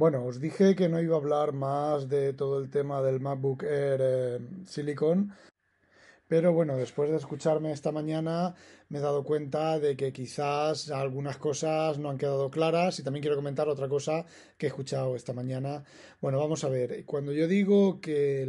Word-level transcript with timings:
Bueno, 0.00 0.24
os 0.24 0.40
dije 0.40 0.74
que 0.74 0.88
no 0.88 0.98
iba 0.98 1.14
a 1.16 1.18
hablar 1.18 1.52
más 1.52 2.08
de 2.08 2.32
todo 2.32 2.58
el 2.58 2.70
tema 2.70 3.02
del 3.02 3.20
MacBook 3.20 3.64
Air 3.64 4.00
eh, 4.02 4.38
Silicon, 4.64 5.30
pero 6.30 6.52
bueno, 6.52 6.76
después 6.76 7.10
de 7.10 7.16
escucharme 7.16 7.72
esta 7.72 7.90
mañana 7.90 8.54
me 8.88 8.98
he 8.98 9.00
dado 9.00 9.24
cuenta 9.24 9.80
de 9.80 9.96
que 9.96 10.12
quizás 10.12 10.88
algunas 10.92 11.38
cosas 11.38 11.98
no 11.98 12.08
han 12.08 12.18
quedado 12.18 12.52
claras 12.52 13.00
y 13.00 13.02
también 13.02 13.20
quiero 13.20 13.34
comentar 13.34 13.68
otra 13.68 13.88
cosa 13.88 14.24
que 14.56 14.66
he 14.66 14.68
escuchado 14.68 15.16
esta 15.16 15.32
mañana. 15.32 15.82
Bueno, 16.20 16.38
vamos 16.38 16.62
a 16.62 16.68
ver, 16.68 17.04
cuando 17.04 17.32
yo 17.32 17.48
digo 17.48 18.00
que 18.00 18.44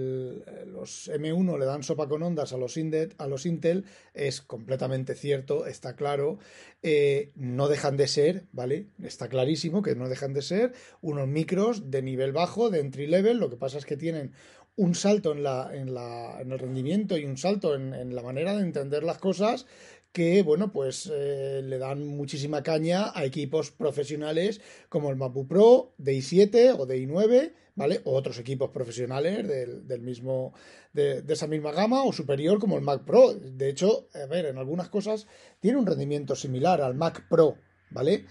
los 0.68 1.10
M1 1.10 1.58
le 1.58 1.66
dan 1.66 1.82
sopa 1.82 2.08
con 2.08 2.22
ondas 2.22 2.54
a 2.54 2.58
los, 2.58 2.78
a 3.18 3.28
los 3.28 3.46
Intel, 3.48 3.86
es 4.14 4.42
completamente 4.42 5.16
cierto, 5.16 5.66
está 5.66 5.96
claro, 5.96 6.38
eh, 6.84 7.32
no 7.36 7.68
dejan 7.68 7.98
de 7.98 8.08
ser, 8.08 8.44
¿vale? 8.52 8.90
Está 9.02 9.28
clarísimo 9.28 9.82
que 9.82 9.96
no 9.96 10.08
dejan 10.08 10.34
de 10.34 10.44
ser 10.44 10.74
unos 11.02 11.28
micros 11.28 11.90
de 11.90 12.04
nivel 12.04 12.32
bajo, 12.32 12.70
de 12.70 12.80
entry 12.80 13.08
level, 13.08 13.38
lo 13.38 13.50
que 13.50 13.58
pasa 13.58 13.80
es 13.80 13.86
que 13.86 13.98
tienen 13.98 14.34
un 14.76 14.96
salto 14.96 15.32
en, 15.34 15.44
la, 15.44 15.70
en, 15.74 15.94
la, 15.94 16.42
en 16.42 16.52
el 16.52 16.60
rendimiento 16.60 17.18
y 17.18 17.26
un 17.26 17.38
salto 17.38 17.76
en, 17.76 17.94
en, 17.94 18.16
la 18.16 18.24
manera 18.24 18.56
de 18.56 18.62
entender 18.62 19.04
las 19.04 19.18
cosas 19.18 19.66
que, 20.12 20.44
bueno, 20.44 20.72
pues 20.72 21.10
eh, 21.14 21.62
le 21.64 21.78
dan 21.78 22.06
muchísima 22.06 22.64
caña 22.64 23.12
a 23.14 23.24
equipos 23.24 23.72
profesionales 23.72 24.62
como 24.90 25.10
el 25.10 25.16
MacBook 25.16 25.48
Pro 25.48 25.94
de 25.98 26.16
i7 26.16 26.76
o 26.78 26.86
de 26.86 26.98
i9, 27.02 27.54
¿vale? 27.76 28.02
O 28.04 28.16
otros 28.16 28.38
equipos 28.40 28.72
profesionales 28.72 29.48
del, 29.48 29.88
del 29.88 30.02
mismo, 30.02 30.54
de, 30.94 31.24
esa 31.28 31.48
misma 31.48 31.72
gama 31.72 32.04
o 32.04 32.12
superior 32.12 32.60
como 32.60 32.78
el 32.78 32.84
Mac 32.84 33.06
Pro. 33.06 33.34
De 33.34 33.70
hecho, 33.70 34.10
a 34.14 34.26
ver, 34.26 34.46
en 34.46 34.58
algunas 34.58 34.90
cosas 34.90 35.28
tiene 35.60 35.78
un 35.78 35.86
rendimiento 35.86 36.36
similar 36.36 36.82
al 36.82 36.96
Mac 36.96 37.28
Pro, 37.30 37.58
¿vale? 37.90 38.26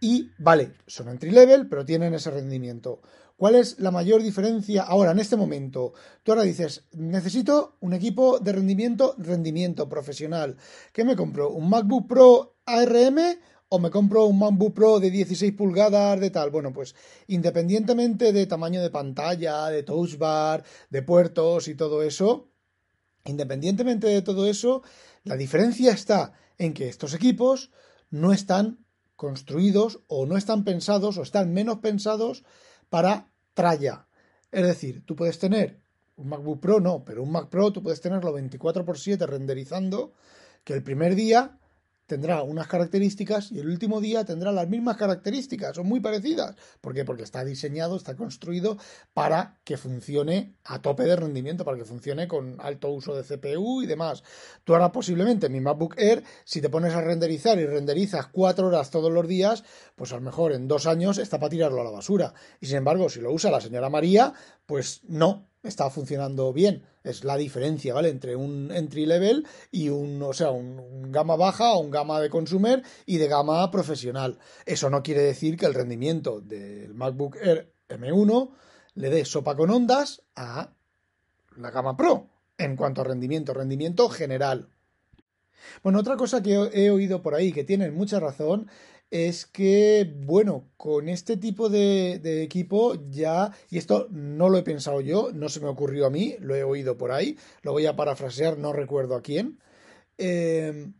Y, 0.00 0.30
vale, 0.38 0.72
son 0.86 1.08
entry 1.08 1.30
level, 1.30 1.68
pero 1.68 1.84
tienen 1.84 2.14
ese 2.14 2.30
rendimiento. 2.30 3.00
¿Cuál 3.36 3.54
es 3.56 3.78
la 3.78 3.90
mayor 3.90 4.22
diferencia 4.22 4.82
ahora, 4.82 5.10
en 5.10 5.18
este 5.18 5.36
momento? 5.36 5.92
Tú 6.22 6.32
ahora 6.32 6.44
dices, 6.44 6.86
necesito 6.92 7.76
un 7.80 7.92
equipo 7.92 8.38
de 8.38 8.52
rendimiento, 8.52 9.14
rendimiento 9.18 9.90
profesional. 9.90 10.56
¿Qué 10.94 11.04
me 11.04 11.16
compro? 11.16 11.50
¿Un 11.50 11.68
MacBook 11.68 12.08
Pro 12.08 12.56
ARM 12.64 13.18
o 13.68 13.78
me 13.78 13.90
compro 13.90 14.24
un 14.24 14.38
MacBook 14.38 14.72
Pro 14.72 15.00
de 15.00 15.10
16 15.10 15.52
pulgadas 15.52 16.18
de 16.18 16.30
tal? 16.30 16.50
Bueno, 16.50 16.72
pues 16.72 16.94
independientemente 17.26 18.32
de 18.32 18.46
tamaño 18.46 18.80
de 18.80 18.88
pantalla, 18.88 19.66
de 19.66 19.82
touch 19.82 20.16
bar, 20.16 20.64
de 20.88 21.02
puertos 21.02 21.68
y 21.68 21.74
todo 21.74 22.02
eso, 22.02 22.48
independientemente 23.26 24.06
de 24.06 24.22
todo 24.22 24.46
eso, 24.46 24.82
la 25.24 25.36
diferencia 25.36 25.92
está 25.92 26.32
en 26.56 26.72
que 26.72 26.88
estos 26.88 27.12
equipos 27.12 27.70
no 28.08 28.32
están 28.32 28.86
construidos 29.14 30.00
o 30.06 30.24
no 30.24 30.38
están 30.38 30.64
pensados 30.64 31.18
o 31.18 31.22
están 31.22 31.52
menos 31.52 31.80
pensados 31.80 32.44
para 32.88 33.28
tralla. 33.54 34.06
Es 34.50 34.66
decir, 34.66 35.04
tú 35.04 35.16
puedes 35.16 35.38
tener 35.38 35.80
un 36.16 36.28
MacBook 36.28 36.60
Pro, 36.60 36.80
no, 36.80 37.04
pero 37.04 37.22
un 37.22 37.30
Mac 37.30 37.48
Pro 37.48 37.72
tú 37.72 37.82
puedes 37.82 38.00
tenerlo 38.00 38.36
24x7 38.38 39.26
renderizando, 39.26 40.12
que 40.64 40.72
el 40.72 40.82
primer 40.82 41.14
día 41.14 41.58
tendrá 42.06 42.42
unas 42.42 42.66
características 42.68 43.52
y 43.52 43.58
el 43.58 43.68
último 43.68 44.00
día 44.00 44.24
tendrá 44.24 44.52
las 44.52 44.68
mismas 44.68 44.96
características, 44.96 45.76
son 45.76 45.86
muy 45.86 46.00
parecidas. 46.00 46.56
¿Por 46.80 46.94
qué? 46.94 47.04
Porque 47.04 47.24
está 47.24 47.44
diseñado, 47.44 47.96
está 47.96 48.16
construido 48.16 48.78
para 49.12 49.58
que 49.64 49.76
funcione 49.76 50.56
a 50.64 50.80
tope 50.80 51.04
de 51.04 51.16
rendimiento, 51.16 51.64
para 51.64 51.76
que 51.76 51.84
funcione 51.84 52.28
con 52.28 52.56
alto 52.60 52.90
uso 52.90 53.14
de 53.14 53.22
CPU 53.22 53.82
y 53.82 53.86
demás. 53.86 54.22
Tú 54.64 54.74
ahora 54.74 54.92
posiblemente 54.92 55.48
mi 55.48 55.60
MacBook 55.60 55.94
Air, 55.98 56.22
si 56.44 56.60
te 56.60 56.68
pones 56.68 56.94
a 56.94 57.00
renderizar 57.00 57.58
y 57.58 57.66
renderizas 57.66 58.28
cuatro 58.28 58.68
horas 58.68 58.90
todos 58.90 59.12
los 59.12 59.26
días, 59.26 59.64
pues 59.94 60.12
a 60.12 60.16
lo 60.16 60.22
mejor 60.22 60.52
en 60.52 60.68
dos 60.68 60.86
años 60.86 61.18
está 61.18 61.38
para 61.38 61.50
tirarlo 61.50 61.80
a 61.80 61.84
la 61.84 61.90
basura. 61.90 62.34
Y 62.60 62.66
sin 62.66 62.76
embargo, 62.76 63.08
si 63.08 63.20
lo 63.20 63.32
usa 63.32 63.50
la 63.50 63.60
señora 63.60 63.90
María, 63.90 64.32
pues 64.66 65.00
no, 65.08 65.48
está 65.68 65.90
funcionando 65.90 66.52
bien. 66.52 66.84
Es 67.04 67.24
la 67.24 67.36
diferencia, 67.36 67.94
¿vale? 67.94 68.08
Entre 68.08 68.36
un 68.36 68.70
entry 68.72 69.06
level 69.06 69.46
y 69.70 69.88
un, 69.88 70.22
o 70.22 70.32
sea, 70.32 70.50
un, 70.50 71.10
gama 71.12 71.36
baja 71.36 71.74
o 71.74 71.80
un 71.80 71.90
gama 71.90 72.20
de 72.20 72.30
consumer 72.30 72.82
y 73.04 73.18
de 73.18 73.28
gama 73.28 73.70
profesional. 73.70 74.38
Eso 74.64 74.90
no 74.90 75.02
quiere 75.02 75.22
decir 75.22 75.56
que 75.56 75.66
el 75.66 75.74
rendimiento 75.74 76.40
del 76.40 76.94
MacBook 76.94 77.36
Air 77.36 77.72
M1 77.88 78.50
le 78.94 79.10
dé 79.10 79.24
sopa 79.24 79.56
con 79.56 79.70
ondas 79.70 80.22
a 80.34 80.72
la 81.56 81.70
gama 81.70 81.96
Pro 81.96 82.28
en 82.58 82.76
cuanto 82.76 83.02
a 83.02 83.04
rendimiento, 83.04 83.54
rendimiento 83.54 84.08
general. 84.08 84.68
Bueno, 85.82 86.00
otra 86.00 86.16
cosa 86.16 86.42
que 86.42 86.54
he 86.72 86.90
oído 86.90 87.22
por 87.22 87.34
ahí 87.34 87.52
que 87.52 87.64
tienen 87.64 87.94
mucha 87.94 88.20
razón 88.20 88.68
es 89.10 89.46
que, 89.46 90.14
bueno, 90.24 90.70
con 90.76 91.08
este 91.08 91.36
tipo 91.36 91.68
de, 91.68 92.42
equipo 92.42 92.94
ya, 93.08 93.52
y 93.70 93.78
esto 93.78 94.08
no 94.10 94.48
lo 94.48 94.58
he 94.58 94.62
pensado 94.62 95.00
yo, 95.00 95.30
no 95.32 95.48
se 95.48 95.60
me 95.60 95.68
ocurrió 95.68 96.06
a 96.06 96.10
mí, 96.10 96.36
lo 96.40 96.54
he 96.54 96.64
oído 96.64 96.98
por 96.98 97.12
ahí, 97.12 97.38
lo 97.62 97.72
voy 97.72 97.86
a 97.86 97.96
parafrasear, 97.96 98.58
no 98.58 98.72
recuerdo 98.72 99.14
a 99.14 99.22
quién. 99.22 99.60
Eh, 100.18 100.92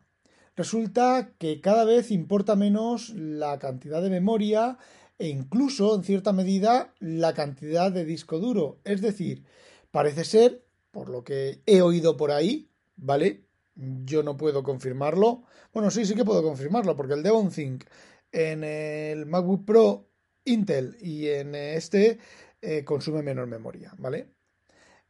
resulta 0.55 1.33
que 1.39 1.61
cada 1.61 1.85
vez 1.85 2.11
importa 2.11 2.57
menos 2.57 3.11
la 3.11 3.59
cantidad 3.59 4.03
de 4.03 4.11
memoria 4.11 4.79
e 5.19 5.29
incluso, 5.29 5.95
en 5.95 6.05
cierta 6.05 6.33
medida, 6.33 6.95
la 7.01 7.35
cantidad 7.35 7.91
de 7.91 8.05
disco 8.05 8.39
duro. 8.39 8.81
Es 8.85 9.01
decir, 9.01 9.45
parece 9.91 10.25
ser, 10.25 10.65
por 10.91 11.09
lo 11.09 11.25
que 11.25 11.63
he 11.67 11.83
oído 11.83 12.17
por 12.17 12.31
ahí, 12.31 12.71
¿vale? 12.97 13.46
Yo 13.77 14.23
no 14.23 14.37
puedo 14.37 14.63
confirmarlo. 14.63 15.45
Bueno, 15.73 15.91
sí, 15.91 16.07
sí 16.07 16.15
que 16.15 16.25
puedo 16.25 16.43
confirmarlo, 16.43 16.97
porque 16.97 17.15
el 17.15 17.23
Devon 17.23 17.51
Think 17.51 17.85
en 18.33 18.65
el 18.65 19.27
MacBook 19.27 19.65
Pro 19.65 20.09
Intel 20.45 20.97
y 21.01 21.29
en 21.29 21.55
este 21.55 22.19
eh, 22.63 22.85
consume 22.85 23.23
menos 23.23 23.47
memoria, 23.47 23.93
¿vale? 23.99 24.29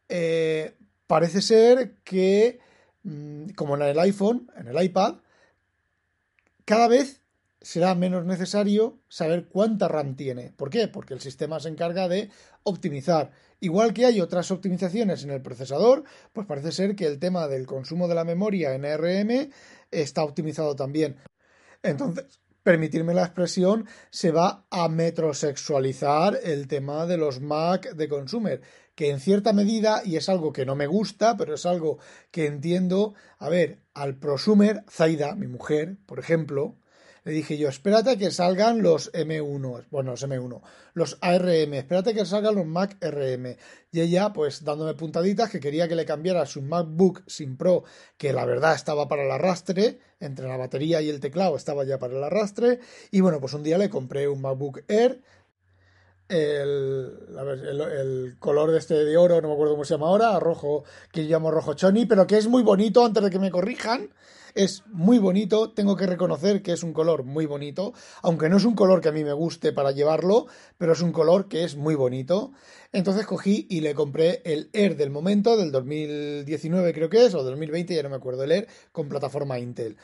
Eh, 0.08 0.76
parece 1.06 1.42
ser 1.42 1.96
que, 2.02 2.58
mm, 3.02 3.50
como 3.50 3.76
en 3.76 3.82
el 3.82 3.98
iPhone, 3.98 4.50
en 4.56 4.68
el 4.68 4.82
iPad, 4.82 5.16
cada 6.64 6.88
vez 6.88 7.22
será 7.60 7.94
menos 7.94 8.24
necesario 8.24 9.00
saber 9.08 9.48
cuánta 9.48 9.88
RAM 9.88 10.14
tiene. 10.16 10.52
¿Por 10.56 10.70
qué? 10.70 10.88
Porque 10.88 11.14
el 11.14 11.20
sistema 11.20 11.60
se 11.60 11.68
encarga 11.68 12.08
de 12.08 12.30
optimizar. 12.62 13.32
Igual 13.60 13.94
que 13.94 14.06
hay 14.06 14.20
otras 14.20 14.50
optimizaciones 14.50 15.24
en 15.24 15.30
el 15.30 15.42
procesador, 15.42 16.04
pues 16.32 16.46
parece 16.46 16.72
ser 16.72 16.94
que 16.94 17.06
el 17.06 17.18
tema 17.18 17.48
del 17.48 17.66
consumo 17.66 18.08
de 18.08 18.14
la 18.14 18.24
memoria 18.24 18.74
en 18.74 18.84
ARM 18.84 19.50
está 19.90 20.22
optimizado 20.22 20.76
también. 20.76 21.16
Entonces, 21.82 22.40
permitirme 22.62 23.14
la 23.14 23.22
expresión, 23.22 23.86
se 24.10 24.32
va 24.32 24.66
a 24.70 24.88
metrosexualizar 24.88 26.38
el 26.42 26.66
tema 26.66 27.06
de 27.06 27.16
los 27.16 27.40
Mac 27.40 27.94
de 27.94 28.08
consumer, 28.08 28.60
que 28.96 29.10
en 29.10 29.20
cierta 29.20 29.52
medida, 29.52 30.02
y 30.04 30.16
es 30.16 30.28
algo 30.28 30.52
que 30.52 30.66
no 30.66 30.74
me 30.74 30.88
gusta, 30.88 31.36
pero 31.36 31.54
es 31.54 31.64
algo 31.64 31.98
que 32.32 32.46
entiendo, 32.46 33.14
a 33.38 33.48
ver, 33.48 33.78
al 33.94 34.16
prosumer, 34.16 34.82
Zaida, 34.90 35.36
mi 35.36 35.46
mujer, 35.46 35.96
por 36.06 36.18
ejemplo, 36.18 36.76
le 37.26 37.32
dije 37.32 37.58
yo, 37.58 37.68
espérate 37.68 38.10
a 38.10 38.16
que 38.16 38.30
salgan 38.30 38.82
los 38.82 39.12
M1, 39.12 39.86
bueno, 39.90 40.12
los 40.12 40.22
M1, 40.22 40.60
los 40.94 41.18
ARM, 41.20 41.74
espérate 41.74 42.10
a 42.10 42.14
que 42.14 42.24
salgan 42.24 42.54
los 42.54 42.66
Mac 42.66 42.98
RM. 43.00 43.56
Y 43.90 44.00
ella, 44.00 44.32
pues 44.32 44.62
dándome 44.62 44.94
puntaditas, 44.94 45.50
que 45.50 45.58
quería 45.58 45.88
que 45.88 45.96
le 45.96 46.04
cambiara 46.04 46.46
su 46.46 46.62
MacBook 46.62 47.24
sin 47.26 47.56
Pro, 47.56 47.82
que 48.16 48.32
la 48.32 48.44
verdad 48.44 48.76
estaba 48.76 49.08
para 49.08 49.24
el 49.24 49.32
arrastre, 49.32 49.98
entre 50.20 50.46
la 50.46 50.56
batería 50.56 51.02
y 51.02 51.10
el 51.10 51.18
teclado 51.18 51.56
estaba 51.56 51.82
ya 51.82 51.98
para 51.98 52.16
el 52.16 52.22
arrastre. 52.22 52.78
Y 53.10 53.22
bueno, 53.22 53.40
pues 53.40 53.54
un 53.54 53.64
día 53.64 53.76
le 53.76 53.90
compré 53.90 54.28
un 54.28 54.40
MacBook 54.40 54.84
Air. 54.86 55.20
El, 56.28 57.26
el, 57.36 57.80
el, 57.80 58.36
color 58.38 58.70
de 58.70 58.78
este 58.78 58.94
de 59.04 59.16
oro, 59.16 59.40
no 59.40 59.48
me 59.48 59.54
acuerdo 59.54 59.72
cómo 59.72 59.84
se 59.84 59.94
llama 59.94 60.06
ahora, 60.06 60.38
rojo, 60.38 60.84
que 61.10 61.24
yo 61.24 61.30
llamo 61.30 61.50
rojo 61.50 61.74
choni, 61.74 62.06
pero 62.06 62.24
que 62.28 62.38
es 62.38 62.46
muy 62.46 62.62
bonito 62.62 63.04
antes 63.04 63.24
de 63.24 63.30
que 63.30 63.40
me 63.40 63.50
corrijan. 63.50 64.10
Es 64.56 64.84
muy 64.90 65.18
bonito, 65.18 65.72
tengo 65.72 65.96
que 65.96 66.06
reconocer 66.06 66.62
que 66.62 66.72
es 66.72 66.82
un 66.82 66.94
color 66.94 67.24
muy 67.24 67.44
bonito, 67.44 67.92
aunque 68.22 68.48
no 68.48 68.56
es 68.56 68.64
un 68.64 68.74
color 68.74 69.02
que 69.02 69.10
a 69.10 69.12
mí 69.12 69.22
me 69.22 69.34
guste 69.34 69.70
para 69.74 69.90
llevarlo, 69.90 70.46
pero 70.78 70.94
es 70.94 71.02
un 71.02 71.12
color 71.12 71.46
que 71.46 71.62
es 71.62 71.76
muy 71.76 71.94
bonito. 71.94 72.52
Entonces 72.90 73.26
cogí 73.26 73.66
y 73.68 73.82
le 73.82 73.94
compré 73.94 74.40
el 74.46 74.70
Air 74.72 74.96
del 74.96 75.10
momento, 75.10 75.58
del 75.58 75.72
2019 75.72 76.94
creo 76.94 77.10
que 77.10 77.26
es, 77.26 77.34
o 77.34 77.42
2020, 77.42 77.94
ya 77.94 78.02
no 78.02 78.08
me 78.08 78.16
acuerdo, 78.16 78.44
el 78.44 78.52
Air 78.52 78.68
con 78.92 79.10
plataforma 79.10 79.58
Intel. 79.58 79.98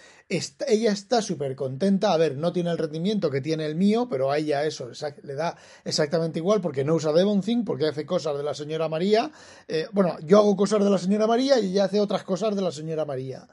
Ella 0.67 0.93
está 0.93 1.21
súper 1.23 1.57
contenta, 1.57 2.13
a 2.13 2.17
ver, 2.17 2.37
no 2.37 2.53
tiene 2.53 2.71
el 2.71 2.79
rendimiento 2.79 3.31
que 3.31 3.41
tiene 3.41 3.67
el 3.67 3.75
mío, 3.75 4.09
pero 4.09 4.31
a 4.31 4.39
ella 4.39 4.65
eso 4.65 4.91
le 5.23 5.35
da 5.35 5.57
exactamente 5.85 6.39
igual 6.39 6.61
porque 6.61 6.85
no 6.85 6.95
usa 6.95 7.13
Devon 7.13 7.43
porque 7.65 7.89
hace 7.89 8.07
cosas 8.07 8.37
de 8.37 8.43
la 8.43 8.55
señora 8.55 8.89
María. 8.89 9.31
Eh, 9.69 9.87
bueno, 9.93 10.17
yo 10.25 10.39
hago 10.39 10.57
cosas 10.57 10.83
de 10.85 10.91
la 10.91 10.99
señora 10.99 11.27
María 11.27 11.59
y 11.59 11.73
ella 11.73 11.85
hace 11.85 12.01
otras 12.01 12.23
cosas 12.23 12.55
de 12.55 12.63
la 12.63 12.71
señora 12.71 13.05
María. 13.05 13.49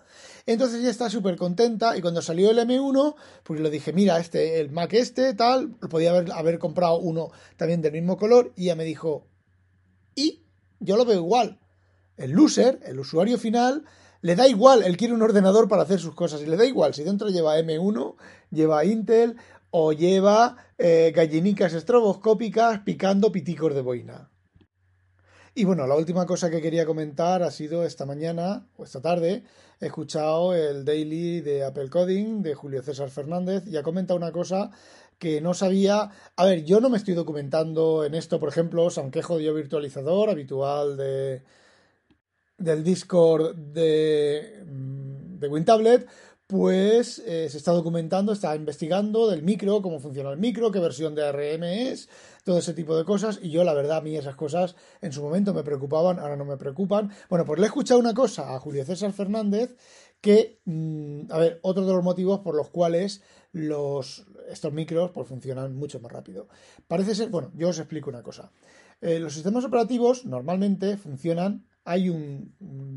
Entonces 0.45 0.79
ella 0.79 0.89
está 0.89 1.09
súper 1.09 1.35
contenta 1.35 1.97
y 1.97 2.01
cuando 2.01 2.21
salió 2.21 2.51
el 2.51 2.59
M1, 2.59 3.15
pues 3.43 3.59
le 3.59 3.69
dije, 3.69 3.93
mira, 3.93 4.19
este, 4.19 4.59
el 4.59 4.71
Mac 4.71 4.93
este, 4.93 5.33
tal, 5.33 5.71
podía 5.89 6.11
haber, 6.11 6.31
haber 6.31 6.59
comprado 6.59 6.99
uno 6.99 7.31
también 7.57 7.81
del 7.81 7.93
mismo 7.93 8.17
color 8.17 8.53
y 8.55 8.63
ella 8.63 8.75
me 8.75 8.83
dijo, 8.83 9.27
y 10.15 10.43
yo 10.79 10.97
lo 10.97 11.05
veo 11.05 11.17
igual. 11.17 11.59
El 12.17 12.31
loser, 12.31 12.79
el 12.85 12.99
usuario 12.99 13.37
final, 13.37 13.85
le 14.21 14.35
da 14.35 14.47
igual, 14.47 14.83
él 14.83 14.97
quiere 14.97 15.13
un 15.13 15.21
ordenador 15.21 15.67
para 15.69 15.83
hacer 15.83 15.99
sus 15.99 16.13
cosas 16.13 16.41
y 16.41 16.45
le 16.45 16.57
da 16.57 16.65
igual 16.65 16.93
si 16.93 17.03
dentro 17.03 17.29
lleva 17.29 17.57
M1, 17.57 18.15
lleva 18.51 18.83
Intel 18.83 19.37
o 19.71 19.93
lleva 19.93 20.57
eh, 20.77 21.13
gallinicas 21.15 21.73
estroboscópicas 21.73 22.79
picando 22.79 23.31
piticos 23.31 23.73
de 23.73 23.81
boina. 23.81 24.29
Y 25.55 25.65
bueno, 25.65 25.87
la 25.87 25.95
última 25.95 26.25
cosa 26.25 26.49
que 26.49 26.61
quería 26.61 26.85
comentar 26.85 27.43
ha 27.43 27.51
sido 27.51 27.83
esta 27.83 28.05
mañana 28.05 28.67
o 28.77 28.83
esta 28.83 29.01
tarde. 29.01 29.43
He 29.81 29.87
escuchado 29.87 30.53
el 30.53 30.85
daily 30.85 31.41
de 31.41 31.63
Apple 31.63 31.89
Coding 31.89 32.41
de 32.41 32.55
Julio 32.55 32.81
César 32.81 33.09
Fernández 33.09 33.63
y 33.67 33.77
ha 33.77 33.83
comentado 33.83 34.17
una 34.17 34.31
cosa 34.31 34.71
que 35.17 35.41
no 35.41 35.53
sabía. 35.53 36.11
A 36.35 36.45
ver, 36.45 36.63
yo 36.63 36.79
no 36.79 36.89
me 36.89 36.97
estoy 36.97 37.13
documentando 37.13 38.05
en 38.05 38.15
esto, 38.15 38.39
por 38.39 38.49
ejemplo, 38.49 38.89
Sanquejo 38.89 39.37
Dio 39.37 39.53
Virtualizador, 39.53 40.29
habitual 40.29 40.97
de, 40.97 41.43
del 42.59 42.83
Discord 42.83 43.55
de, 43.55 44.63
de 44.65 45.47
WinTablet, 45.47 46.07
pues 46.49 47.19
eh, 47.19 47.47
se 47.47 47.57
está 47.57 47.71
documentando, 47.71 48.33
está 48.33 48.55
investigando 48.55 49.29
del 49.29 49.43
micro, 49.43 49.83
cómo 49.83 49.99
funciona 49.99 50.31
el 50.31 50.39
micro, 50.39 50.71
qué 50.71 50.79
versión 50.79 51.13
de 51.13 51.23
ARM 51.23 51.63
es, 51.63 52.09
todo 52.43 52.57
ese 52.57 52.73
tipo 52.73 52.97
de 52.97 53.05
cosas. 53.05 53.39
Y 53.41 53.51
yo, 53.51 53.63
la 53.63 53.75
verdad, 53.75 53.97
a 53.97 54.01
mí 54.01 54.15
esas 54.15 54.35
cosas 54.35 54.75
en 55.01 55.11
su 55.11 55.21
momento 55.21 55.53
me 55.53 55.61
preocupaban, 55.61 56.17
ahora 56.17 56.35
no 56.35 56.45
me 56.45 56.57
preocupan. 56.57 57.11
Bueno, 57.29 57.45
pues 57.45 57.59
le 57.59 57.65
he 57.65 57.67
escuchado 57.67 57.99
una 57.99 58.15
cosa 58.15 58.55
a 58.55 58.59
Julio 58.59 58.83
César 58.83 59.13
Fernández 59.13 59.75
que, 60.21 60.59
mm, 60.65 61.31
a 61.31 61.37
ver, 61.37 61.59
otro 61.61 61.85
de 61.85 61.93
los 61.93 62.03
motivos 62.03 62.39
por 62.39 62.55
los 62.55 62.69
cuales 62.69 63.21
los, 63.51 64.25
estos 64.49 64.73
micros 64.73 65.11
pues, 65.11 65.27
funcionan 65.27 65.75
mucho 65.75 65.99
más 65.99 66.11
rápido. 66.11 66.47
Parece 66.87 67.13
ser, 67.13 67.29
bueno, 67.29 67.51
yo 67.55 67.69
os 67.69 67.77
explico 67.77 68.09
una 68.09 68.23
cosa. 68.23 68.51
Eh, 69.01 69.19
los 69.19 69.33
sistemas 69.33 69.65
operativos 69.65 70.25
normalmente 70.25 70.97
funcionan, 70.97 71.67
hay 71.89 72.07
un, 72.07 72.53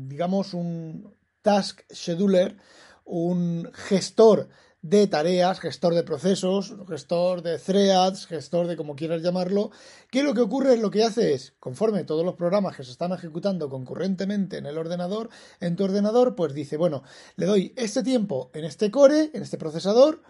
digamos, 0.07 0.53
un 0.53 1.15
task 1.41 1.81
scheduler, 1.91 2.57
un 3.05 3.71
gestor 3.73 4.49
de 4.83 5.07
tareas, 5.07 5.59
gestor 5.59 5.95
de 5.95 6.03
procesos, 6.03 6.75
gestor 6.87 7.41
de 7.41 7.57
threads, 7.57 8.27
gestor 8.27 8.67
de 8.67 8.77
como 8.77 8.95
quieras 8.95 9.23
llamarlo, 9.23 9.71
que 10.11 10.21
lo 10.21 10.35
que 10.35 10.41
ocurre 10.41 10.75
es 10.75 10.79
lo 10.79 10.91
que 10.91 11.03
hace 11.03 11.33
es, 11.33 11.55
conforme 11.59 12.03
todos 12.03 12.23
los 12.23 12.35
programas 12.35 12.75
que 12.75 12.83
se 12.83 12.91
están 12.91 13.13
ejecutando 13.13 13.67
concurrentemente 13.67 14.57
en 14.57 14.67
el 14.67 14.77
ordenador, 14.77 15.29
en 15.59 15.75
tu 15.75 15.85
ordenador, 15.85 16.35
pues 16.35 16.53
dice, 16.53 16.77
bueno, 16.77 17.01
le 17.35 17.47
doy 17.47 17.73
este 17.75 18.03
tiempo 18.03 18.51
en 18.53 18.63
este 18.63 18.91
core, 18.91 19.31
en 19.33 19.41
este 19.41 19.57
procesador, 19.57 20.21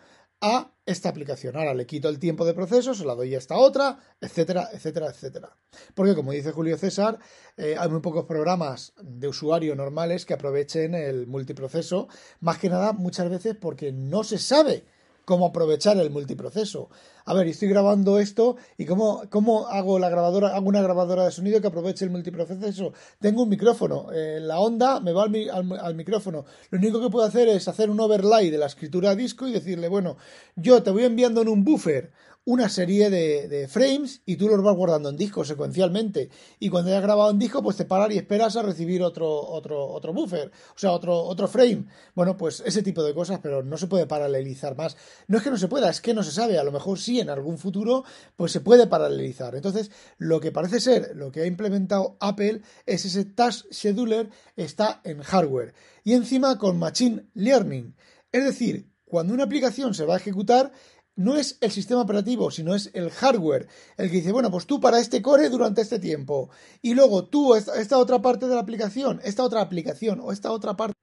a 0.44 0.74
esta 0.86 1.08
aplicación. 1.08 1.56
Ahora 1.56 1.74
le 1.74 1.86
quito 1.86 2.10
el 2.10 2.20
tiempo 2.20 2.44
de 2.44 2.54
proceso, 2.54 2.94
se 2.94 3.06
la 3.06 3.16
doy 3.16 3.34
a 3.34 3.38
esta 3.38 3.56
otra, 3.56 3.98
etcétera, 4.20 4.68
etcétera, 4.74 5.08
etcétera. 5.08 5.56
Porque, 5.96 6.14
como 6.16 6.34
dice 6.34 6.52
Julio 6.52 6.78
César, 6.78 7.18
eh, 7.56 7.78
hay 7.80 7.90
muy 7.90 8.02
pocos 8.02 8.26
programas 8.26 8.94
de 9.02 9.30
usuario 9.30 9.74
normales 9.74 10.26
que 10.26 10.34
aprovechen 10.34 10.96
el 10.96 11.28
multiproceso, 11.28 12.10
más 12.42 12.58
que 12.58 12.70
nada 12.70 12.92
muchas 12.92 13.30
veces 13.30 13.56
porque 13.56 13.94
no 13.94 14.26
se 14.26 14.38
sabe 14.38 14.84
cómo 15.26 15.48
aprovechar 15.48 15.98
el 15.98 16.10
multiproceso. 16.10 16.90
A 17.26 17.34
ver, 17.34 17.48
estoy 17.48 17.70
grabando 17.70 18.20
esto 18.20 18.58
y 18.78 18.86
cómo, 18.86 19.24
cómo 19.30 19.68
hago 19.68 19.98
la 19.98 20.10
grabadora, 20.10 20.56
hago 20.56 20.68
una 20.68 20.82
grabadora 20.82 21.26
de 21.26 21.32
sonido 21.32 21.62
que 21.62 21.68
aproveche 21.68 22.04
el 22.04 22.12
multiproceso. 22.12 22.94
Tengo 23.20 23.44
un 23.44 23.50
micrófono, 23.50 24.12
eh, 24.12 24.40
la 24.42 24.60
onda 24.60 25.00
me 25.00 25.14
va 25.14 25.24
al, 25.24 25.80
al, 25.80 25.96
micrófono. 25.96 26.46
Lo 26.70 26.80
único 26.80 27.00
que 27.00 27.10
puedo 27.10 27.26
hacer 27.26 27.48
es 27.48 27.68
hacer 27.68 27.90
un 27.90 28.00
overlay 28.00 28.50
de 28.50 28.58
la 28.58 28.66
escritura 28.66 29.12
a 29.12 29.16
disco 29.16 29.48
y 29.48 29.54
decirle, 29.54 29.88
bueno, 29.88 30.18
yo 30.56 30.84
te 30.84 30.92
voy 30.92 31.06
enviando 31.06 31.42
en 31.42 31.48
un 31.48 31.64
buffer 31.64 32.12
una 32.46 32.68
serie 32.68 33.10
de, 33.10 33.68
frames 33.70 34.22
y 34.26 34.36
tú 34.36 34.50
los 34.50 34.62
vas 34.62 34.76
guardando 34.76 35.10
en 35.10 35.18
disco 35.18 35.46
secuencialmente. 35.46 36.30
Y 36.60 36.70
cuando 36.70 36.92
hayas 36.92 37.04
grabado 37.04 37.32
en 37.32 37.40
disco, 37.40 37.64
pues 37.64 37.78
te 37.78 37.86
paras 37.86 38.12
y 38.12 38.18
esperas 38.18 38.56
a 38.58 38.62
recibir 38.62 39.02
otro, 39.02 39.30
otro, 39.30 39.88
otro 39.88 40.14
buffer, 40.14 40.52
o 40.76 40.78
sea, 40.78 40.92
otro, 40.92 41.18
otro 41.18 41.48
frame. 41.48 41.86
Bueno, 42.16 42.36
pues 42.36 42.62
ese 42.66 42.84
tipo 42.84 43.04
de 43.04 43.14
cosas, 43.14 43.40
pero 43.42 43.64
no 43.64 43.78
se 43.78 43.88
puede 43.88 44.08
paralelizar 44.08 44.76
más. 44.76 44.98
No 45.28 45.38
es 45.38 45.44
que 45.44 45.52
no 45.52 45.58
se 45.58 45.70
pueda, 45.70 45.90
es 45.90 46.02
que 46.02 46.14
no 46.14 46.24
se 46.24 46.32
sabe. 46.32 46.58
A 46.58 46.64
lo 46.64 46.72
mejor 46.72 47.00
sí 47.00 47.20
en 47.20 47.30
algún 47.30 47.58
futuro, 47.58 48.04
pues 48.36 48.52
se 48.52 48.60
puede 48.60 48.88
paralelizar. 48.88 49.56
Entonces, 49.56 49.90
lo 50.18 50.40
que 50.42 50.52
parece 50.52 50.82
ser, 50.82 51.16
lo 51.16 51.32
que 51.32 51.42
ha 51.42 51.46
implementado 51.46 52.18
Apple 52.20 52.62
es 52.86 53.06
ese 53.06 53.26
Task 53.26 53.66
Scheduler 53.72 54.30
está 54.58 55.02
en 55.06 55.22
hardware. 55.22 55.74
Y 56.04 56.14
encima 56.14 56.58
con 56.58 56.78
Machine 56.78 57.26
Learning. 57.34 57.96
Es 58.32 58.44
decir, 58.44 58.90
cuando 59.06 59.34
una 59.34 59.44
aplicación 59.44 59.94
se 59.94 60.06
va 60.06 60.16
a 60.16 60.18
ejecutar, 60.18 60.72
no 61.16 61.36
es 61.36 61.58
el 61.62 61.72
sistema 61.72 62.02
operativo, 62.02 62.52
sino 62.52 62.74
es 62.74 62.90
el 62.94 63.10
hardware, 63.12 63.68
el 63.98 64.10
que 64.10 64.18
dice, 64.18 64.32
bueno, 64.32 64.50
pues 64.52 64.66
tú 64.66 64.80
para 64.80 65.00
este 65.00 65.22
core 65.22 65.50
durante 65.50 65.82
este 65.82 66.00
tiempo, 66.00 66.50
y 66.82 66.94
luego 66.94 67.26
tú, 67.26 67.56
esta, 67.56 67.98
otra 67.98 68.22
parte 68.22 68.48
de 68.48 68.56
la 68.56 68.62
aplicación, 68.62 69.22
esta 69.24 69.44
otra 69.44 69.62
aplicación 69.62 70.20
o 70.20 70.32
esta 70.32 70.52
otra 70.52 70.76
parte 70.76 70.96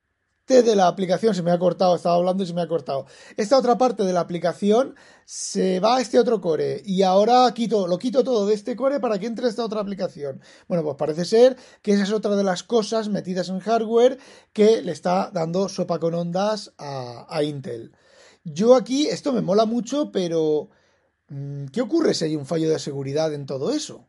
de 0.47 0.75
la 0.75 0.89
aplicación, 0.89 1.33
se 1.33 1.45
me 1.45 1.53
ha 1.53 1.59
cortado, 1.61 1.95
estaba 1.95 2.17
hablando 2.17 2.43
y 2.43 2.47
se 2.47 2.55
me 2.55 2.63
ha 2.63 2.67
cortado, 2.67 3.07
esta 3.37 3.57
otra 3.57 3.79
parte 3.79 4.03
de 4.03 4.13
la 4.13 4.19
aplicación 4.19 4.97
se 5.25 5.79
va 5.79 5.99
a 5.99 6.01
este 6.01 6.19
otro 6.19 6.41
core 6.41 6.83
y 6.85 7.03
ahora 7.03 7.53
quito, 7.55 7.87
lo 7.87 7.99
quito 7.99 8.25
todo 8.25 8.47
de 8.47 8.55
este 8.55 8.75
core 8.75 8.99
para 8.99 9.21
que 9.21 9.27
entre 9.27 9.47
esta 9.47 9.65
otra 9.65 9.81
aplicación. 9.81 10.41
Bueno, 10.67 10.83
pues 10.83 10.97
parece 10.97 11.25
ser 11.25 11.57
que 11.83 11.93
esa 11.93 12.03
es 12.03 12.11
otra 12.11 12.35
de 12.35 12.43
las 12.43 12.65
cosas 12.65 13.09
metidas 13.09 13.49
en 13.49 13.61
hardware 13.61 14.19
que 14.53 14.83
le 14.83 14.91
está 14.91 15.31
dando 15.33 15.69
sopa 15.69 16.01
con 16.01 16.15
ondas 16.15 16.73
a 16.79 17.43
Intel. 17.45 17.93
Yo 18.45 18.75
aquí, 18.75 19.07
esto 19.07 19.33
me 19.33 19.43
mola 19.43 19.67
mucho, 19.67 20.11
pero 20.13 20.71
mm, 21.29 21.67
¿qué 21.67 21.83
ocurre 21.83 22.15
si 22.15 22.25
hay 22.25 22.37
un 22.37 22.47
fallo 22.47 22.71
de 22.71 22.79
seguridad 22.79 23.35
en 23.35 23.47
todo 23.47 23.73
eso? 23.73 24.07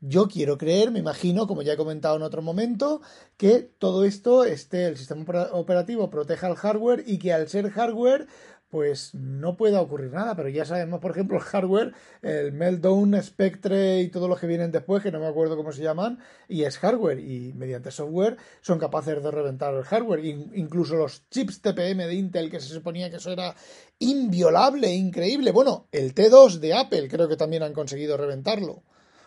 Yo 0.00 0.28
quiero 0.28 0.58
creer, 0.58 0.90
me 0.90 0.98
imagino, 0.98 1.46
como 1.46 1.62
ya 1.62 1.72
he 1.72 1.76
comentado 1.78 2.16
en 2.16 2.22
otro 2.22 2.42
momento, 2.42 3.00
que 3.38 3.60
todo 3.62 4.04
esto 4.04 4.44
esté, 4.44 4.86
el 4.86 4.98
sistema 4.98 5.24
operativo 5.52 6.10
proteja 6.10 6.48
el 6.48 6.56
hardware 6.56 7.04
y 7.06 7.18
que 7.18 7.32
al 7.32 7.48
ser 7.48 7.70
hardware, 7.70 8.26
pues 8.74 9.14
no 9.14 9.56
pueda 9.56 9.80
ocurrir 9.80 10.10
nada, 10.10 10.34
pero 10.34 10.48
ya 10.48 10.64
sabemos, 10.64 10.98
por 10.98 11.12
ejemplo, 11.12 11.36
el 11.36 11.44
hardware, 11.44 11.92
el 12.22 12.50
Meltdown, 12.50 13.22
Spectre 13.22 14.00
y 14.00 14.08
todos 14.08 14.28
los 14.28 14.40
que 14.40 14.48
vienen 14.48 14.72
después, 14.72 15.00
que 15.00 15.12
no 15.12 15.20
me 15.20 15.28
acuerdo 15.28 15.56
cómo 15.56 15.70
se 15.70 15.84
llaman, 15.84 16.18
y 16.48 16.64
es 16.64 16.78
hardware, 16.78 17.20
y 17.20 17.52
mediante 17.52 17.92
software 17.92 18.36
son 18.62 18.80
capaces 18.80 19.22
de 19.22 19.30
reventar 19.30 19.72
el 19.74 19.84
hardware, 19.84 20.24
incluso 20.24 20.96
los 20.96 21.22
chips 21.30 21.62
TPM 21.62 21.98
de 21.98 22.14
Intel, 22.14 22.50
que 22.50 22.58
se 22.58 22.74
suponía 22.74 23.10
que 23.10 23.18
eso 23.18 23.30
era 23.30 23.54
inviolable, 24.00 24.92
increíble, 24.92 25.52
bueno, 25.52 25.86
el 25.92 26.12
T2 26.12 26.58
de 26.58 26.74
Apple 26.74 27.06
creo 27.08 27.28
que 27.28 27.36
también 27.36 27.62
han 27.62 27.74
conseguido 27.74 28.16
reventarlo, 28.16 28.82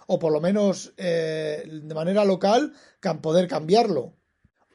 o 0.07 0.19
por 0.19 0.33
lo 0.33 0.41
menos 0.41 0.93
eh, 0.97 1.63
de 1.65 1.95
manera 1.95 2.25
local, 2.25 2.73
poder 3.21 3.47
cambiarlo 3.47 4.16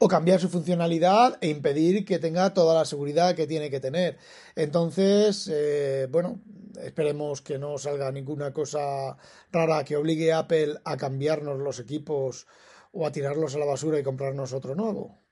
o 0.03 0.07
cambiar 0.09 0.41
su 0.41 0.49
funcionalidad 0.49 1.37
e 1.39 1.47
impedir 1.47 2.03
que 2.03 2.19
tenga 2.19 2.53
toda 2.53 2.73
la 2.73 2.83
seguridad 2.83 3.35
que 3.35 3.47
tiene 3.47 3.69
que 3.69 3.79
tener. 3.79 4.17
Entonces, 4.53 5.49
eh, 5.49 6.09
bueno, 6.11 6.41
esperemos 6.83 7.41
que 7.41 7.57
no 7.57 7.77
salga 7.77 8.11
ninguna 8.11 8.51
cosa 8.51 9.15
rara 9.49 9.85
que 9.85 9.95
obligue 9.95 10.33
a 10.33 10.39
Apple 10.39 10.75
a 10.83 10.97
cambiarnos 10.97 11.57
los 11.57 11.79
equipos 11.79 12.47
o 12.91 13.05
a 13.05 13.13
tirarlos 13.13 13.55
a 13.55 13.59
la 13.59 13.65
basura 13.65 13.97
y 13.97 14.03
comprarnos 14.03 14.51
otro 14.51 14.75
nuevo. 14.75 15.23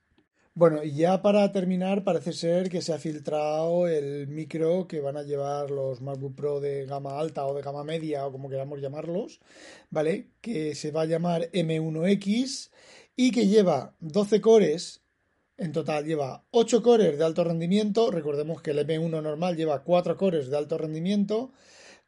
Bueno, 0.54 0.82
y 0.84 0.94
ya 0.94 1.22
para 1.22 1.50
terminar, 1.52 2.04
parece 2.04 2.32
ser 2.32 2.68
que 2.70 2.82
se 2.82 2.92
ha 2.94 2.98
filtrado 2.98 3.88
el 3.88 4.28
micro 4.28 4.86
que 4.86 5.00
van 5.00 5.16
a 5.16 5.22
llevar 5.22 5.70
los 5.70 6.00
MacBook 6.00 6.34
Pro 6.34 6.60
de 6.60 6.86
gama 6.86 7.18
alta 7.18 7.46
o 7.46 7.54
de 7.54 7.62
gama 7.62 7.84
media 7.84 8.26
o 8.26 8.32
como 8.32 8.50
queramos 8.50 8.80
llamarlos, 8.80 9.40
¿vale? 9.90 10.28
Que 10.42 10.74
se 10.74 10.90
va 10.90 11.02
a 11.02 11.06
llamar 11.06 11.50
M1X 11.52 12.70
y 13.16 13.30
que 13.30 13.46
lleva 13.46 13.94
12 14.00 14.40
cores, 14.40 15.02
en 15.56 15.72
total 15.72 16.04
lleva 16.04 16.44
8 16.50 16.82
cores 16.82 17.18
de 17.18 17.24
alto 17.24 17.44
rendimiento, 17.44 18.10
recordemos 18.10 18.62
que 18.62 18.72
el 18.72 18.78
M1 18.78 19.22
normal 19.22 19.56
lleva 19.56 19.84
4 19.84 20.16
cores 20.16 20.48
de 20.48 20.56
alto 20.56 20.78
rendimiento, 20.78 21.52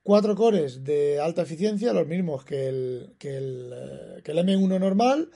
4 0.02 0.34
cores 0.34 0.84
de 0.84 1.20
alta 1.20 1.42
eficiencia, 1.42 1.92
los 1.92 2.06
mismos 2.06 2.44
que 2.44 2.68
el, 2.68 3.14
que 3.18 3.36
el, 3.36 3.70
eh, 3.72 4.22
que 4.22 4.32
el 4.32 4.38
M1 4.38 4.80
normal, 4.80 5.30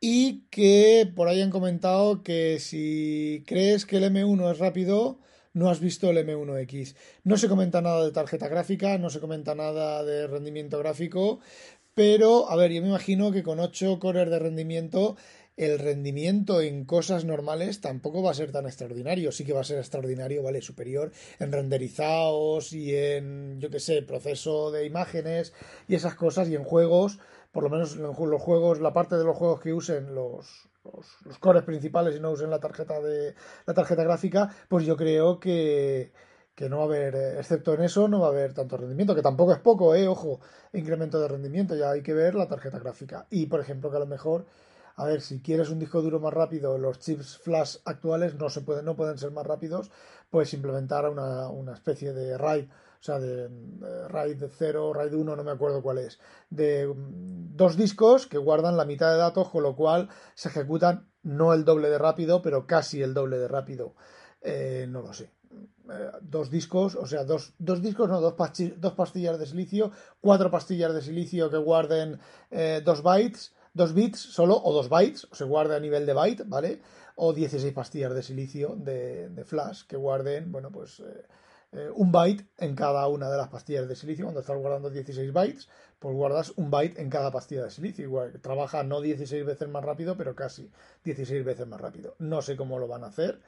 y 0.00 0.46
que 0.50 1.10
por 1.14 1.28
ahí 1.28 1.40
han 1.40 1.50
comentado 1.50 2.22
que 2.22 2.58
si 2.60 3.42
crees 3.46 3.86
que 3.86 3.96
el 3.96 4.04
M1 4.04 4.52
es 4.52 4.58
rápido, 4.58 5.18
no 5.56 5.70
has 5.70 5.80
visto 5.80 6.10
el 6.10 6.18
M1X. 6.18 6.94
No 7.24 7.38
se 7.38 7.48
comenta 7.48 7.80
nada 7.80 8.04
de 8.04 8.12
tarjeta 8.12 8.46
gráfica, 8.46 8.98
no 8.98 9.08
se 9.08 9.20
comenta 9.20 9.54
nada 9.54 10.04
de 10.04 10.26
rendimiento 10.26 10.78
gráfico, 10.78 11.40
pero, 11.96 12.50
a 12.50 12.56
ver, 12.56 12.72
yo 12.72 12.82
me 12.82 12.88
imagino 12.88 13.32
que 13.32 13.42
con 13.42 13.58
8 13.58 13.98
cores 13.98 14.28
de 14.28 14.38
rendimiento, 14.38 15.16
el 15.56 15.78
rendimiento 15.78 16.60
en 16.60 16.84
cosas 16.84 17.24
normales 17.24 17.80
tampoco 17.80 18.22
va 18.22 18.32
a 18.32 18.34
ser 18.34 18.52
tan 18.52 18.66
extraordinario. 18.66 19.32
Sí 19.32 19.46
que 19.46 19.54
va 19.54 19.62
a 19.62 19.64
ser 19.64 19.78
extraordinario, 19.78 20.42
¿vale? 20.42 20.60
Superior 20.60 21.10
en 21.38 21.52
renderizados 21.52 22.74
y 22.74 22.94
en, 22.94 23.60
yo 23.60 23.70
qué 23.70 23.80
sé, 23.80 24.02
proceso 24.02 24.70
de 24.70 24.84
imágenes 24.84 25.54
y 25.88 25.94
esas 25.94 26.14
cosas. 26.16 26.50
Y 26.50 26.54
en 26.54 26.64
juegos, 26.64 27.18
por 27.50 27.62
lo 27.62 27.70
menos 27.70 27.96
en 27.96 28.02
los 28.02 28.42
juegos, 28.42 28.78
la 28.78 28.92
parte 28.92 29.16
de 29.16 29.24
los 29.24 29.34
juegos 29.34 29.62
que 29.62 29.72
usen 29.72 30.14
los, 30.14 30.68
los, 31.24 31.38
cores 31.38 31.62
principales 31.62 32.14
y 32.14 32.20
no 32.20 32.30
usen 32.30 32.50
la 32.50 32.60
tarjeta 32.60 33.00
de 33.00 33.34
la 33.64 33.72
tarjeta 33.72 34.04
gráfica, 34.04 34.54
pues 34.68 34.84
yo 34.84 34.98
creo 34.98 35.40
que 35.40 36.12
que 36.56 36.68
no 36.68 36.78
va 36.78 36.84
a 36.84 36.86
haber, 36.86 37.14
eh, 37.14 37.38
excepto 37.38 37.74
en 37.74 37.82
eso, 37.82 38.08
no 38.08 38.20
va 38.20 38.28
a 38.28 38.30
haber 38.30 38.54
tanto 38.54 38.76
rendimiento, 38.76 39.14
que 39.14 39.22
tampoco 39.22 39.52
es 39.52 39.60
poco, 39.60 39.94
eh, 39.94 40.08
ojo, 40.08 40.40
incremento 40.72 41.20
de 41.20 41.28
rendimiento, 41.28 41.76
ya 41.76 41.90
hay 41.90 42.02
que 42.02 42.14
ver 42.14 42.34
la 42.34 42.48
tarjeta 42.48 42.78
gráfica. 42.80 43.26
Y 43.30 43.46
por 43.46 43.60
ejemplo, 43.60 43.90
que 43.90 43.96
a 43.98 44.00
lo 44.00 44.06
mejor, 44.06 44.46
a 44.96 45.04
ver, 45.04 45.20
si 45.20 45.40
quieres 45.40 45.68
un 45.70 45.78
disco 45.78 46.02
duro 46.02 46.18
más 46.18 46.34
rápido, 46.34 46.78
los 46.78 46.98
chips 46.98 47.38
flash 47.38 47.76
actuales 47.84 48.34
no 48.36 48.48
se 48.48 48.62
pueden, 48.62 48.86
no 48.86 48.96
pueden 48.96 49.18
ser 49.18 49.30
más 49.30 49.46
rápidos, 49.46 49.90
pues 50.30 50.54
implementar 50.54 51.08
una, 51.08 51.48
una 51.50 51.74
especie 51.74 52.12
de 52.12 52.38
RAID 52.38 52.66
o 52.98 53.04
sea, 53.06 53.20
de, 53.20 53.48
RAID 54.08 54.44
0, 54.50 54.92
RAID 54.92 55.14
1, 55.14 55.36
no 55.36 55.44
me 55.44 55.50
acuerdo 55.50 55.82
cuál 55.82 55.98
es, 55.98 56.18
de 56.50 56.86
mm, 56.86 57.54
dos 57.56 57.76
discos 57.76 58.26
que 58.26 58.38
guardan 58.38 58.76
la 58.76 58.84
mitad 58.84 59.12
de 59.12 59.18
datos, 59.18 59.48
con 59.50 59.62
lo 59.62 59.76
cual 59.76 60.08
se 60.34 60.48
ejecutan 60.48 61.08
no 61.22 61.52
el 61.52 61.64
doble 61.64 61.90
de 61.90 61.98
rápido, 61.98 62.42
pero 62.42 62.66
casi 62.66 63.02
el 63.02 63.14
doble 63.14 63.38
de 63.38 63.48
rápido. 63.48 63.94
Eh, 64.40 64.86
no 64.88 65.02
lo 65.02 65.12
sé. 65.12 65.30
Eh, 65.88 66.10
dos 66.20 66.50
discos, 66.50 66.96
o 66.96 67.06
sea, 67.06 67.24
dos, 67.24 67.54
dos 67.58 67.80
discos, 67.80 68.08
no, 68.08 68.20
dos, 68.20 68.34
dos, 68.76 68.92
pastillas 68.92 69.38
de 69.38 69.46
silicio, 69.46 69.92
cuatro 70.20 70.50
pastillas 70.50 70.92
de 70.94 71.02
silicio 71.02 71.50
que 71.50 71.58
guarden 71.58 72.18
eh, 72.50 72.82
dos 72.84 73.02
bytes, 73.02 73.54
dos 73.72 73.94
bits 73.94 74.18
solo, 74.18 74.60
o 74.62 74.72
dos 74.72 74.88
bytes, 74.88 75.28
o 75.30 75.34
se 75.34 75.44
guarde 75.44 75.76
a 75.76 75.80
nivel 75.80 76.06
de 76.06 76.14
byte, 76.14 76.44
¿vale? 76.46 76.80
O 77.16 77.32
16 77.32 77.72
pastillas 77.72 78.14
de 78.14 78.22
silicio 78.22 78.74
de, 78.76 79.44
flash 79.44 79.86
que 79.86 79.96
guarden, 79.96 80.50
bueno, 80.50 80.70
pues 80.70 81.00
eh, 81.72 81.90
un 81.94 82.10
byte 82.10 82.46
en 82.58 82.74
cada 82.74 83.06
una 83.08 83.30
de 83.30 83.36
las 83.36 83.48
pastillas 83.48 83.88
de 83.88 83.94
silicio. 83.96 84.24
Cuando 84.24 84.40
estás 84.40 84.58
guardando 84.58 84.90
16 84.90 85.32
bytes, 85.32 85.68
pues 85.98 86.14
guardas 86.14 86.52
un 86.56 86.70
byte 86.70 86.98
en 86.98 87.10
cada 87.10 87.30
pastilla 87.30 87.64
de 87.64 87.70
silicio. 87.70 88.04
Igual, 88.04 88.40
trabaja 88.40 88.82
no 88.82 89.00
16 89.00 89.44
veces 89.46 89.68
más 89.68 89.84
rápido, 89.84 90.16
pero 90.16 90.34
casi 90.34 90.70
16 91.04 91.44
veces 91.44 91.66
más 91.66 91.80
rápido. 91.80 92.16
No 92.18 92.42
sé 92.42 92.56
cómo 92.56 92.78
lo 92.78 92.88
van 92.88 93.04
a 93.04 93.08
hacer 93.08 93.40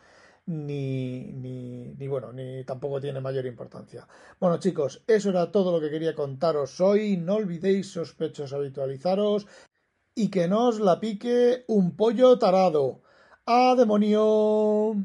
ni, 0.48 1.30
ni, 1.32 1.92
ni, 1.98 2.08
bueno, 2.08 2.32
ni 2.32 2.64
tampoco 2.64 3.00
tiene 3.00 3.20
mayor 3.20 3.44
importancia. 3.44 4.08
Bueno, 4.40 4.58
chicos, 4.58 5.02
eso 5.06 5.28
era 5.28 5.52
todo 5.52 5.72
lo 5.72 5.80
que 5.80 5.90
quería 5.90 6.14
contaros 6.14 6.80
hoy. 6.80 7.18
No 7.18 7.34
olvidéis, 7.34 7.92
sospechosos, 7.92 8.54
habitualizaros 8.54 9.46
y 10.14 10.30
que 10.30 10.48
no 10.48 10.68
os 10.68 10.80
la 10.80 11.00
pique 11.00 11.64
un 11.68 11.96
pollo 11.96 12.38
tarado. 12.38 13.02
¡Ah, 13.44 13.74
demonio! 13.76 14.96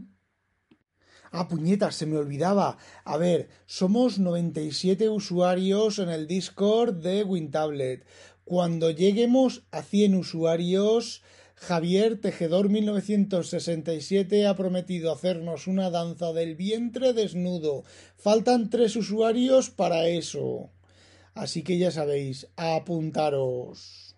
Ah, 1.32 1.48
puñetas, 1.50 1.96
se 1.96 2.06
me 2.06 2.18
olvidaba. 2.18 2.78
A 3.04 3.18
ver, 3.18 3.50
somos 3.66 4.20
97 4.20 5.10
usuarios 5.10 6.00
en 6.00 6.10
el 6.10 6.26
Discord 6.26 6.96
de 6.96 7.24
WinTablet. 7.24 8.06
Cuando 8.46 8.92
lleguemos 8.92 9.66
a 9.72 9.82
100 9.82 10.16
usuarios, 10.16 11.22
Javier 11.56 12.20
Tejedor 12.20 12.70
1967 12.70 14.48
ha 14.48 14.56
prometido 14.56 15.12
hacernos 15.12 15.68
una 15.68 15.90
danza 15.90 16.34
del 16.34 16.56
vientre 16.56 17.14
desnudo. 17.14 17.84
Faltan 18.18 18.70
tres 18.70 18.96
usuarios 18.96 19.70
para 19.70 20.08
eso. 20.08 20.70
Así 21.34 21.64
que 21.64 21.78
ya 21.78 21.92
sabéis, 21.92 22.48
apuntaros. 22.58 24.13